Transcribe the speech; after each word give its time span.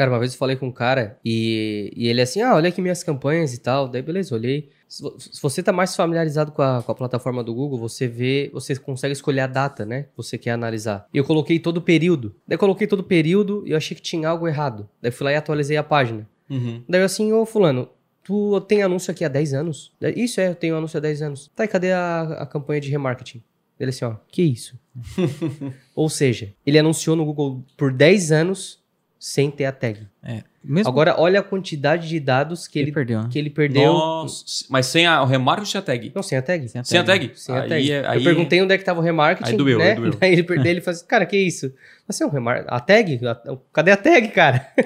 Cara, 0.00 0.10
uma 0.12 0.18
vez 0.18 0.32
eu 0.32 0.38
falei 0.38 0.56
com 0.56 0.66
um 0.66 0.72
cara 0.72 1.18
e, 1.22 1.92
e 1.94 2.08
ele 2.08 2.22
assim, 2.22 2.40
ah, 2.40 2.54
olha 2.54 2.70
aqui 2.70 2.80
minhas 2.80 3.04
campanhas 3.04 3.52
e 3.52 3.58
tal. 3.60 3.86
Daí, 3.86 4.00
beleza, 4.00 4.34
olhei. 4.34 4.70
Se, 4.88 5.02
vo- 5.02 5.14
se 5.20 5.42
você 5.42 5.62
tá 5.62 5.74
mais 5.74 5.94
familiarizado 5.94 6.52
com 6.52 6.62
a, 6.62 6.82
com 6.82 6.90
a 6.90 6.94
plataforma 6.94 7.44
do 7.44 7.52
Google, 7.54 7.78
você 7.78 8.08
vê, 8.08 8.48
você 8.50 8.74
consegue 8.76 9.12
escolher 9.12 9.40
a 9.40 9.46
data, 9.46 9.84
né? 9.84 10.04
Que 10.04 10.16
você 10.16 10.38
quer 10.38 10.52
analisar. 10.52 11.06
E 11.12 11.18
eu 11.18 11.24
coloquei 11.24 11.58
todo 11.58 11.76
o 11.76 11.82
período. 11.82 12.34
Daí 12.48 12.54
eu 12.54 12.58
coloquei 12.58 12.86
todo 12.86 13.00
o 13.00 13.04
período 13.04 13.62
e 13.66 13.72
eu 13.72 13.76
achei 13.76 13.94
que 13.94 14.00
tinha 14.00 14.26
algo 14.26 14.48
errado. 14.48 14.88
Daí 15.02 15.10
eu 15.10 15.12
fui 15.12 15.26
lá 15.26 15.32
e 15.32 15.36
atualizei 15.36 15.76
a 15.76 15.82
página. 15.82 16.26
Uhum. 16.48 16.82
Daí 16.88 17.02
eu 17.02 17.04
assim, 17.04 17.30
ô 17.34 17.44
fulano, 17.44 17.86
tu 18.24 18.58
tem 18.62 18.82
anúncio 18.82 19.10
aqui 19.10 19.22
há 19.22 19.28
10 19.28 19.52
anos? 19.52 19.92
Isso 20.16 20.40
é, 20.40 20.48
eu 20.48 20.54
tenho 20.54 20.76
anúncio 20.78 20.96
há 20.96 21.00
10 21.02 21.20
anos. 21.20 21.50
Tá, 21.54 21.66
e 21.66 21.68
cadê 21.68 21.92
a, 21.92 22.22
a 22.38 22.46
campanha 22.46 22.80
de 22.80 22.88
remarketing? 22.90 23.42
Ele 23.78 23.90
assim, 23.90 24.06
ó, 24.06 24.14
que 24.28 24.40
isso? 24.40 24.78
Ou 25.94 26.08
seja, 26.08 26.54
ele 26.64 26.78
anunciou 26.78 27.14
no 27.16 27.24
Google 27.26 27.62
por 27.76 27.92
10 27.92 28.32
anos 28.32 28.80
sem 29.22 29.50
ter 29.50 29.66
a 29.66 29.72
tag. 29.72 30.00
É. 30.22 30.42
Mesmo 30.64 30.88
Agora, 30.90 31.14
olha 31.18 31.40
a 31.40 31.42
quantidade 31.42 32.08
de 32.08 32.18
dados 32.20 32.66
que 32.66 32.78
ele 32.78 32.86
ele, 32.86 32.92
perdeu, 32.92 33.22
né? 33.22 33.28
que 33.30 33.38
ele 33.38 33.48
perdeu. 33.50 33.92
Nossa, 33.92 34.64
mas 34.68 34.86
sem 34.86 35.06
a, 35.06 35.22
o 35.22 35.26
remarketing 35.26 35.64
ou 35.64 35.72
sem 35.72 35.78
a 35.78 35.82
tag? 35.82 36.12
Não, 36.14 36.22
sem 36.22 36.36
a 36.38 36.42
tag. 36.42 36.68
Sem 36.68 36.80
a 36.80 36.84
Sem 36.84 36.98
a 36.98 37.04
tag? 37.04 37.30
Sem 37.34 37.54
a 37.54 37.62
Aí 37.62 37.68
tag. 37.68 37.92
é- 37.92 38.06
aí- 38.08 38.18
Eu 38.18 38.24
perguntei 38.24 38.60
onde 38.62 38.74
é 38.74 38.78
que 38.78 38.84
tava 38.84 39.00
o 39.00 39.02
remarketing, 39.02 39.50
Aí 39.52 39.56
doeu, 39.56 39.78
né? 39.78 39.90
aí 39.92 39.96
doeu. 39.96 40.10
Daí 40.18 40.32
ele, 40.32 40.42
daí 40.42 40.68
ele 40.68 40.80
falou 40.80 40.96
assim, 40.96 41.06
cara, 41.06 41.24
que 41.26 41.36
isso? 41.36 41.72
Assim, 42.08 42.24
um 42.24 42.28
remar... 42.28 42.64
a 42.66 42.80
tag? 42.80 43.20
A- 43.26 43.56
Cadê 43.72 43.90
a 43.90 43.96
tag, 43.96 44.28
cara? 44.28 44.66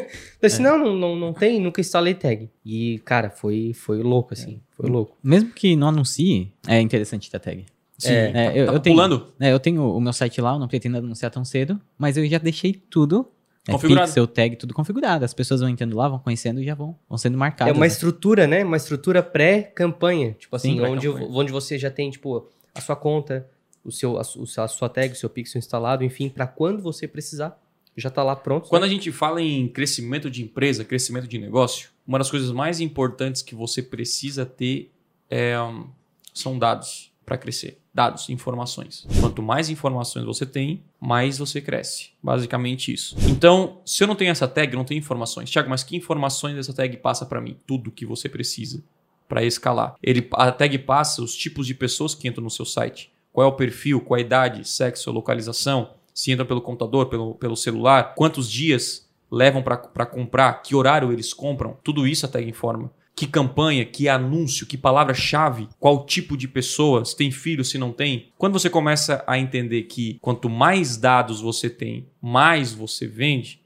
Eu 0.43 0.49
disse, 0.49 0.61
É. 0.61 0.65
não, 0.65 0.79
não, 0.79 0.95
não, 0.97 1.17
não 1.17 1.33
tem, 1.33 1.61
nunca 1.61 1.81
instalei 1.81 2.15
tag. 2.15 2.51
E, 2.65 3.01
cara, 3.05 3.31
foi, 3.31 3.73
foi 3.75 4.01
louco, 4.03 4.35
assim. 4.35 4.61
Foi 4.77 4.89
louco. 4.91 5.17
Mesmo 5.23 5.51
que 5.51 5.75
não 5.75 5.89
anuncie, 5.89 6.53
é 6.69 6.81
interessante 6.81 7.31
ter 7.31 7.39
tag. 7.41 7.67
Sim, 7.97 8.11
É, 8.13 8.33
tá, 8.33 8.39
É, 8.41 8.61
eu, 8.61 8.67
tá 8.67 8.73
eu 8.75 8.81
tenho, 8.81 8.97
pulando. 8.97 9.33
é, 9.41 9.53
eu 9.53 9.59
tenho 9.61 9.83
o 9.97 10.01
meu 10.01 10.13
site 10.13 10.41
lá, 10.41 10.53
eu 10.55 10.59
não 10.59 10.67
pretendo 10.69 10.99
anunciar 10.99 11.31
tão 11.31 11.45
cedo, 11.45 11.81
mas 11.97 12.17
eu 12.17 12.27
já 12.27 12.39
deixei 12.39 12.73
tudo. 12.75 13.29
É, 13.67 13.73
Configurado. 13.73 14.07
pixel, 14.07 14.27
tag, 14.27 14.57
tudo 14.57 14.75
configurado. 14.75 15.25
As 15.25 15.33
pessoas 15.33 15.61
vão 15.61 15.71
entrando 15.71 15.97
lá, 15.97 16.07
vão 16.09 16.19
conhecendo 16.19 16.61
e 16.61 16.65
já 16.65 16.75
vão, 16.75 16.99
vão 17.09 17.17
sendo 17.17 17.35
É 17.35 17.39
marcadas. 17.39 17.75
uma 17.75 17.81
né? 17.81 17.87
estrutura, 17.87 18.47
né? 18.47 18.63
Uma 18.63 18.77
estrutura 18.77 19.23
pré-campanha. 19.23 20.33
Tipo 20.39 20.55
assim, 20.57 20.75
Sim, 20.75 20.81
onde, 20.83 21.09
pré-campanha. 21.09 21.39
onde 21.39 21.53
você 21.53 21.79
já 21.79 21.91
tem, 21.91 22.11
tipo, 22.11 22.47
a 22.75 22.81
sua 22.81 22.95
conta, 22.95 23.49
o 23.83 23.91
seu, 23.91 24.19
a, 24.19 24.21
a 24.21 24.69
sua 24.69 24.89
tag, 24.89 25.13
o 25.13 25.17
seu 25.17 25.31
pixel 25.31 25.59
instalado, 25.59 26.05
enfim, 26.05 26.29
pra 26.29 26.47
quando 26.47 26.83
você 26.83 27.09
precisar, 27.09 27.59
já 27.97 28.11
tá 28.11 28.23
lá 28.23 28.37
pronto. 28.37 28.69
Quando 28.69 28.83
né? 28.83 28.89
a 28.89 28.91
gente 28.91 29.11
fala 29.13 29.41
em 29.41 29.67
crescimento 29.69 30.31
de 30.31 30.43
empresa, 30.43 30.85
crescimento 30.85 31.27
de 31.27 31.39
negócio, 31.39 31.89
uma 32.07 32.19
das 32.19 32.31
coisas 32.31 32.51
mais 32.51 32.81
importantes 32.81 33.41
que 33.41 33.55
você 33.55 33.83
precisa 33.83 34.45
ter 34.45 34.91
é, 35.31 35.59
hum, 35.59 35.89
são 36.35 36.59
dados 36.59 37.13
para 37.25 37.39
crescer. 37.39 37.79
Dados, 37.95 38.29
informações. 38.29 39.07
Quanto 39.21 39.41
mais 39.41 39.71
informações 39.71 40.25
você 40.25 40.45
tem, 40.45 40.83
mais 41.01 41.39
você 41.39 41.61
cresce. 41.61 42.11
Basicamente 42.21 42.93
isso. 42.93 43.17
Então, 43.29 43.81
se 43.87 44.03
eu 44.03 44.09
não 44.09 44.17
tenho 44.17 44.33
essa 44.33 44.49
tag, 44.49 44.73
eu 44.73 44.77
não 44.77 44.85
tenho 44.85 44.99
informações. 44.99 45.49
Tiago, 45.49 45.71
mas 45.71 45.85
que 45.85 45.97
informações 45.97 46.59
essa 46.59 46.75
tag 46.75 46.97
passa 46.97 47.25
para 47.25 47.41
mim? 47.41 47.57
Tudo 47.65 47.93
que 47.93 48.05
você 48.05 48.29
precisa 48.29 48.83
para 49.29 49.45
escalar. 49.45 49.95
Ele, 50.03 50.29
a 50.33 50.51
tag 50.51 50.77
passa 50.81 51.23
os 51.23 51.37
tipos 51.37 51.69
de 51.69 51.75
pessoas 51.75 52.17
que 52.17 52.27
entram 52.27 52.43
no 52.43 52.51
seu 52.51 52.65
site. 52.65 53.13
Qual 53.33 53.47
é 53.47 53.49
o 53.49 53.55
perfil, 53.57 54.01
qual 54.01 54.19
a 54.19 54.21
idade, 54.21 54.69
sexo, 54.69 55.13
localização, 55.13 55.91
se 56.13 56.33
entram 56.33 56.47
pelo 56.47 56.61
computador, 56.61 57.07
pelo, 57.07 57.35
pelo 57.37 57.57
celular, 57.57 58.15
quantos 58.17 58.51
dias 58.51 59.09
levam 59.35 59.63
para 59.63 60.07
comprar, 60.07 60.63
que 60.63 60.75
horário 60.75 61.13
eles 61.13 61.35
compram, 61.35 61.77
tudo 61.83 62.07
isso 62.07 62.25
a 62.25 62.29
tag 62.29 62.49
informa. 62.49 62.91
Que 63.17 63.27
campanha, 63.27 63.85
que 63.85 64.09
anúncio, 64.09 64.67
que 64.67 64.77
palavra-chave, 64.77 65.69
qual 65.79 66.05
tipo 66.05 66.37
de 66.37 66.49
pessoa, 66.49 67.05
se 67.05 67.17
tem 67.17 67.31
filho, 67.31 67.65
se 67.65 67.79
não 67.79 67.93
tem. 67.93 68.33
Quando 68.37 68.55
você 68.55 68.69
começa 68.69 69.23
a 69.27 69.39
entender 69.39 69.83
que 69.83 70.19
quanto 70.21 70.49
mais 70.49 70.97
dados 70.97 71.41
você 71.41 71.71
tem, 71.71 72.09
mais 72.21 72.73
você 72.73 73.07
vende, 73.07 73.61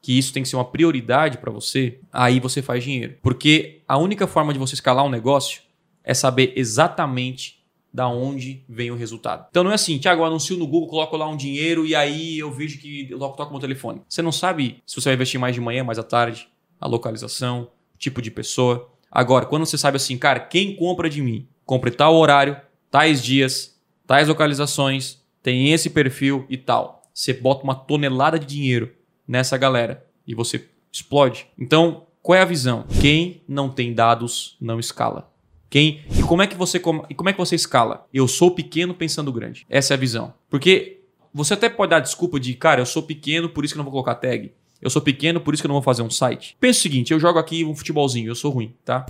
que 0.00 0.16
isso 0.18 0.32
tem 0.32 0.42
que 0.42 0.48
ser 0.48 0.56
uma 0.56 0.64
prioridade 0.64 1.38
para 1.38 1.52
você, 1.52 1.98
aí 2.12 2.40
você 2.40 2.62
faz 2.62 2.82
dinheiro. 2.84 3.16
Porque 3.22 3.82
a 3.86 3.98
única 3.98 4.26
forma 4.26 4.52
de 4.52 4.58
você 4.58 4.74
escalar 4.74 5.04
um 5.04 5.10
negócio 5.10 5.62
é 6.02 6.14
saber 6.14 6.52
exatamente 6.56 7.63
da 7.94 8.08
onde 8.08 8.64
vem 8.68 8.90
o 8.90 8.96
resultado. 8.96 9.46
Então 9.48 9.62
não 9.62 9.70
é 9.70 9.74
assim, 9.74 10.00
Thiago, 10.00 10.22
eu 10.22 10.26
anuncio 10.26 10.56
no 10.56 10.66
Google, 10.66 10.88
coloco 10.88 11.16
lá 11.16 11.28
um 11.28 11.36
dinheiro 11.36 11.86
e 11.86 11.94
aí 11.94 12.36
eu 12.40 12.50
vejo 12.50 12.80
que 12.80 13.06
eu 13.08 13.20
toco 13.20 13.52
meu 13.52 13.60
telefone. 13.60 14.02
Você 14.08 14.20
não 14.20 14.32
sabe 14.32 14.82
se 14.84 15.00
você 15.00 15.10
vai 15.10 15.14
investir 15.14 15.38
mais 15.38 15.54
de 15.54 15.60
manhã, 15.60 15.84
mais 15.84 15.96
à 15.96 16.02
tarde, 16.02 16.48
a 16.80 16.88
localização, 16.88 17.70
tipo 17.96 18.20
de 18.20 18.32
pessoa. 18.32 18.90
Agora, 19.08 19.46
quando 19.46 19.64
você 19.64 19.78
sabe 19.78 19.96
assim, 19.96 20.18
cara, 20.18 20.40
quem 20.40 20.74
compra 20.74 21.08
de 21.08 21.22
mim? 21.22 21.46
Compre 21.64 21.92
tal 21.92 22.16
horário, 22.16 22.60
tais 22.90 23.22
dias, 23.22 23.80
tais 24.08 24.26
localizações, 24.26 25.22
tem 25.40 25.70
esse 25.70 25.88
perfil 25.88 26.44
e 26.48 26.56
tal. 26.56 27.00
Você 27.14 27.32
bota 27.32 27.62
uma 27.62 27.76
tonelada 27.76 28.40
de 28.40 28.46
dinheiro 28.46 28.92
nessa 29.26 29.56
galera 29.56 30.04
e 30.26 30.34
você 30.34 30.68
explode. 30.90 31.46
Então, 31.56 32.08
qual 32.20 32.36
é 32.36 32.42
a 32.42 32.44
visão? 32.44 32.86
Quem 33.00 33.42
não 33.46 33.68
tem 33.68 33.94
dados 33.94 34.56
não 34.60 34.80
escala. 34.80 35.32
Quem 35.70 36.04
e 36.18 36.22
como 36.22 36.42
é 36.42 36.46
que 36.46 36.56
você 36.56 36.78
e 36.78 37.14
como 37.14 37.28
é 37.28 37.32
que 37.32 37.38
você 37.38 37.54
escala? 37.54 38.06
Eu 38.12 38.28
sou 38.28 38.50
pequeno 38.50 38.94
pensando 38.94 39.32
grande. 39.32 39.66
Essa 39.68 39.94
é 39.94 39.96
a 39.96 39.98
visão. 39.98 40.34
Porque 40.48 41.00
você 41.32 41.54
até 41.54 41.68
pode 41.68 41.90
dar 41.90 42.00
desculpa 42.00 42.38
de, 42.38 42.54
cara, 42.54 42.80
eu 42.80 42.86
sou 42.86 43.02
pequeno, 43.02 43.48
por 43.48 43.64
isso 43.64 43.74
que 43.74 43.78
eu 43.78 43.84
não 43.84 43.90
vou 43.90 43.92
colocar 43.92 44.14
tag. 44.14 44.52
Eu 44.80 44.90
sou 44.90 45.02
pequeno, 45.02 45.40
por 45.40 45.52
isso 45.54 45.62
que 45.62 45.66
eu 45.66 45.70
não 45.70 45.76
vou 45.76 45.82
fazer 45.82 46.02
um 46.02 46.10
site. 46.10 46.56
Pensa 46.60 46.78
o 46.78 46.82
seguinte, 46.82 47.12
eu 47.12 47.18
jogo 47.18 47.38
aqui 47.38 47.64
um 47.64 47.74
futebolzinho, 47.74 48.30
eu 48.30 48.34
sou 48.34 48.50
ruim, 48.50 48.74
tá? 48.84 49.04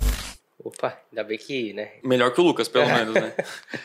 Opa, 0.57 0.97
ainda 1.11 1.23
bem 1.23 1.37
que, 1.37 1.73
né? 1.73 1.89
Melhor 2.03 2.33
que 2.33 2.41
o 2.41 2.43
Lucas, 2.43 2.67
pelo 2.67 2.85
menos, 2.91 3.13
né? 3.13 3.33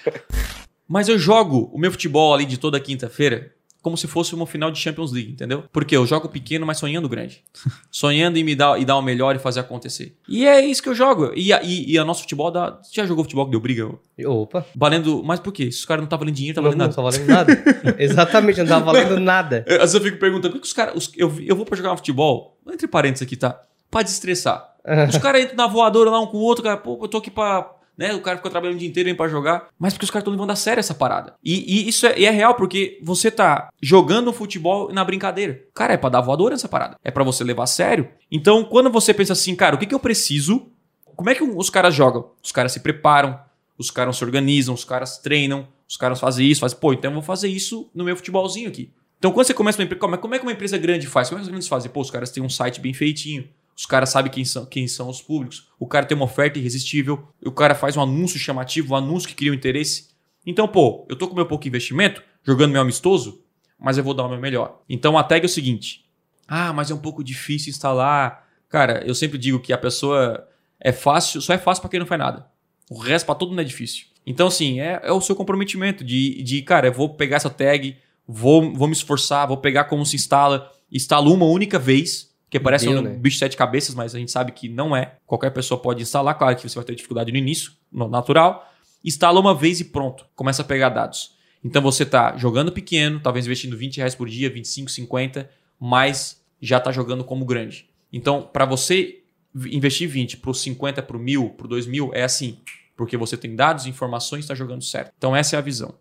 Mas 0.89 1.09
eu 1.09 1.19
jogo 1.19 1.71
o 1.73 1.79
meu 1.79 1.91
futebol 1.91 2.33
ali 2.33 2.45
de 2.45 2.59
toda 2.59 2.81
quinta-feira 2.81 3.55
como 3.83 3.97
se 3.97 4.07
fosse 4.07 4.35
uma 4.35 4.47
final 4.47 4.71
de 4.71 4.79
Champions 4.79 5.13
League, 5.13 5.33
entendeu? 5.33 5.65
Porque 5.73 5.97
eu 5.97 6.07
jogo 6.07 6.29
pequeno, 6.29 6.67
mas 6.67 6.79
sonhando 6.79 7.09
grande. 7.09 7.43
sonhando 7.91 8.37
em 8.37 8.45
me 8.45 8.55
dar, 8.55 8.81
e 8.81 8.85
dar 8.85 8.97
o 8.97 9.03
melhor 9.03 9.35
e 9.37 9.39
fazer 9.39 9.61
acontecer. 9.61 10.17
E 10.29 10.47
é 10.47 10.61
isso 10.65 10.83
que 10.83 10.89
eu 10.89 10.95
jogo. 10.95 11.33
E 11.35 11.51
e, 11.53 11.93
e 11.93 11.99
a 11.99 12.05
nosso 12.05 12.23
futebol 12.23 12.51
dá. 12.51 12.79
Você 12.83 12.93
já 12.95 13.07
jogou 13.07 13.25
futebol 13.25 13.45
que 13.47 13.51
deu 13.51 13.61
briga? 13.61 13.91
Opa, 14.27 14.65
Valendo. 14.75 15.23
Mas 15.25 15.41
por 15.41 15.53
quê? 15.53 15.71
Se 15.73 15.79
os 15.79 15.85
caras 15.85 16.03
não 16.03 16.09
tá 16.09 16.17
valendo 16.17 16.35
dinheiro, 16.35 16.55
tá 16.55 16.63
não, 16.63 16.71
valendo 16.71 16.97
não 16.97 17.05
nada. 17.05 17.57
tá 17.57 17.65
valendo 17.65 17.65
nada. 17.87 17.97
Exatamente, 18.03 18.59
não 18.61 18.67
tava 18.67 18.85
valendo 18.87 19.19
nada. 19.19 19.65
Às 19.69 19.79
vezes 19.79 19.95
eu 19.95 20.01
fico 20.01 20.19
perguntando, 20.19 20.53
por 20.53 20.61
que 20.61 20.67
os 20.67 20.73
caras. 20.73 21.11
Eu, 21.17 21.33
eu 21.41 21.57
vou 21.57 21.65
pra 21.65 21.77
jogar 21.77 21.93
um 21.93 21.97
futebol, 21.97 22.59
entre 22.71 22.87
parênteses 22.87 23.27
aqui, 23.27 23.37
tá? 23.37 23.61
Pra 23.91 24.03
desestressar. 24.03 24.71
Os 25.09 25.19
caras 25.19 25.43
entram 25.43 25.57
na 25.57 25.67
voadora 25.67 26.11
lá 26.11 26.21
um 26.21 26.27
com 26.27 26.39
o 26.39 26.41
outro, 26.41 26.65
cara, 26.65 26.77
pô, 26.77 26.99
eu 27.03 27.09
tô 27.09 27.19
aqui 27.19 27.31
pra. 27.31 27.71
Né, 28.00 28.15
o 28.15 28.22
cara 28.22 28.38
fica 28.38 28.49
trabalhando 28.49 28.77
o 28.77 28.78
dia 28.78 28.88
inteiro 28.88 29.15
pra 29.15 29.28
jogar. 29.28 29.69
Mas 29.78 29.93
porque 29.93 30.05
os 30.05 30.11
caras 30.11 30.22
estão 30.22 30.33
levando 30.33 30.50
a 30.53 30.56
sério 30.56 30.81
essa 30.81 30.94
parada. 30.94 31.34
E, 31.44 31.83
e 31.84 31.87
isso 31.87 32.06
é, 32.06 32.19
e 32.19 32.25
é 32.25 32.31
real, 32.31 32.55
porque 32.55 32.99
você 33.03 33.31
tá 33.31 33.69
jogando 33.83 34.33
futebol 34.33 34.91
na 34.91 35.05
brincadeira. 35.05 35.62
Cara, 35.75 35.93
é 35.93 35.97
pra 35.99 36.09
dar 36.09 36.22
voadora 36.22 36.55
essa 36.55 36.66
parada. 36.66 36.97
É 37.05 37.10
pra 37.10 37.22
você 37.22 37.44
levar 37.44 37.65
a 37.65 37.66
sério. 37.66 38.09
Então, 38.33 38.65
quando 38.65 38.89
você 38.91 39.12
pensa 39.12 39.34
assim, 39.34 39.55
cara, 39.55 39.77
o 39.77 39.78
que, 39.78 39.84
que 39.84 39.94
eu 39.94 40.00
preciso? 40.00 40.66
Como 41.15 41.28
é 41.28 41.34
que 41.34 41.43
os 41.44 41.69
caras 41.69 41.94
jogam? 41.94 42.31
Os 42.43 42.50
caras 42.50 42.72
se 42.72 42.81
preparam, 42.81 43.39
os 43.77 43.91
caras 43.91 44.16
se 44.16 44.25
organizam, 44.25 44.75
os 44.75 44.83
caras 44.83 45.19
treinam, 45.19 45.69
os 45.87 45.99
caras 45.99 46.19
fazem 46.19 46.49
isso, 46.50 46.62
fazem, 46.62 46.78
pô, 46.78 46.94
então 46.94 47.10
eu 47.10 47.16
vou 47.16 47.22
fazer 47.22 47.49
isso 47.49 47.91
no 47.94 48.03
meu 48.03 48.16
futebolzinho 48.16 48.69
aqui. 48.71 48.91
Então, 49.19 49.31
quando 49.31 49.47
você 49.47 49.53
começa 49.53 49.78
uma 49.78 49.84
empresa, 49.84 50.00
como 50.00 50.15
é- 50.15 50.19
como 50.19 50.34
é 50.34 50.39
que 50.39 50.47
uma 50.47 50.53
empresa 50.53 50.78
grande 50.78 51.06
faz? 51.06 51.28
Como 51.28 51.39
é 51.39 51.41
que 51.41 51.44
os 51.44 51.50
grandes 51.50 51.69
fazem? 51.69 51.91
Pô, 51.91 52.00
os 52.00 52.10
caras 52.10 52.31
têm 52.31 52.43
um 52.43 52.49
site 52.49 52.81
bem 52.81 52.94
feitinho, 52.94 53.47
os 53.81 53.87
caras 53.87 54.11
sabem 54.11 54.31
quem 54.31 54.45
são, 54.45 54.67
quem 54.67 54.87
são 54.87 55.09
os 55.09 55.23
públicos, 55.23 55.67
o 55.79 55.87
cara 55.87 56.05
tem 56.05 56.15
uma 56.15 56.27
oferta 56.27 56.59
irresistível, 56.59 57.27
o 57.43 57.51
cara 57.51 57.75
faz 57.75 57.97
um 57.97 58.03
anúncio 58.03 58.39
chamativo, 58.39 58.93
um 58.93 58.97
anúncio 58.97 59.27
que 59.27 59.35
cria 59.35 59.51
um 59.51 59.55
interesse. 59.55 60.11
Então, 60.45 60.69
pô, 60.69 61.07
eu 61.09 61.17
tô 61.17 61.27
com 61.27 61.35
meu 61.35 61.47
pouco 61.47 61.67
investimento, 61.67 62.23
jogando 62.45 62.73
meu 62.73 62.83
amistoso, 62.83 63.43
mas 63.79 63.97
eu 63.97 64.05
vou 64.05 64.13
dar 64.13 64.25
o 64.25 64.29
meu 64.29 64.39
melhor. 64.39 64.83
Então, 64.87 65.17
a 65.17 65.25
tag 65.25 65.43
é 65.43 65.47
o 65.47 65.49
seguinte: 65.49 66.05
ah, 66.47 66.75
mas 66.75 66.91
é 66.91 66.95
um 66.95 66.99
pouco 66.99 67.25
difícil 67.25 67.71
instalar. 67.71 68.47
Cara, 68.69 69.03
eu 69.07 69.15
sempre 69.15 69.39
digo 69.39 69.59
que 69.59 69.73
a 69.73 69.79
pessoa 69.79 70.47
é 70.79 70.93
fácil, 70.93 71.41
só 71.41 71.55
é 71.55 71.59
fácil 71.59 71.81
pra 71.81 71.91
quem 71.91 72.01
não 72.01 72.07
faz 72.07 72.19
nada. 72.19 72.51
O 72.91 72.99
resto 72.99 73.25
pra 73.25 73.35
todo 73.35 73.49
mundo 73.49 73.63
é 73.63 73.65
difícil. 73.65 74.09
Então, 74.27 74.49
assim, 74.49 74.79
é, 74.79 75.01
é 75.05 75.11
o 75.11 75.23
seu 75.23 75.35
comprometimento 75.35 76.05
de, 76.05 76.43
de, 76.43 76.61
cara, 76.61 76.89
eu 76.89 76.93
vou 76.93 77.15
pegar 77.15 77.37
essa 77.37 77.49
tag, 77.49 77.97
vou, 78.29 78.75
vou 78.75 78.89
me 78.89 78.93
esforçar, 78.93 79.49
vou 79.49 79.57
pegar 79.57 79.85
como 79.85 80.05
se 80.05 80.17
instala, 80.17 80.71
instalo 80.93 81.33
uma 81.33 81.47
única 81.47 81.79
vez, 81.79 82.30
que 82.50 82.59
parece 82.59 82.87
Deu, 82.87 82.99
um 82.99 83.03
né? 83.03 83.11
bicho 83.11 83.34
de 83.34 83.38
sete 83.38 83.56
cabeças, 83.56 83.95
mas 83.95 84.15
a 84.15 84.19
gente 84.19 84.33
sabe 84.33 84.51
que 84.51 84.69
não 84.69 84.95
é. 84.95 85.16
Qualquer 85.25 85.51
pessoa 85.51 85.80
pode 85.80 86.03
instalar, 86.03 86.36
claro 86.36 86.57
que 86.57 86.69
você 86.69 86.75
vai 86.75 86.84
ter 86.84 86.97
dificuldade 86.97 87.30
no 87.30 87.39
início, 87.39 87.72
no 87.92 88.09
natural. 88.09 88.69
Instala 89.04 89.39
uma 89.39 89.54
vez 89.54 89.80
e 89.80 89.84
pronto, 89.84 90.27
começa 90.34 90.63
a 90.63 90.65
pegar 90.65 90.89
dados. 90.89 91.39
Então 91.63 91.80
você 91.80 92.04
tá 92.04 92.36
jogando 92.36 92.72
pequeno, 92.72 93.21
talvez 93.21 93.47
investindo 93.47 93.77
20 93.77 93.98
reais 93.98 94.15
por 94.15 94.28
dia, 94.28 94.51
25, 94.51 94.91
50, 94.91 95.48
mas 95.78 96.42
já 96.60 96.80
tá 96.80 96.91
jogando 96.91 97.22
como 97.22 97.45
grande. 97.45 97.89
Então, 98.13 98.42
para 98.42 98.65
você 98.65 99.22
investir 99.54 100.09
20 100.09 100.39
pro 100.39 100.53
50, 100.53 101.03
pro 101.03 101.19
1000, 101.19 101.51
pro 101.51 101.69
2000, 101.69 102.10
é 102.13 102.22
assim. 102.22 102.59
Porque 102.97 103.16
você 103.16 103.36
tem 103.36 103.54
dados, 103.54 103.86
informações, 103.86 104.41
está 104.41 104.54
jogando 104.54 104.83
certo. 104.83 105.13
Então, 105.16 105.34
essa 105.34 105.57
é 105.57 105.59
a 105.59 105.63
visão. 105.63 105.95